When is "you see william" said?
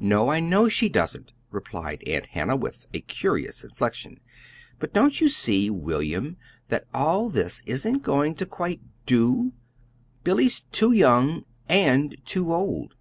5.20-6.36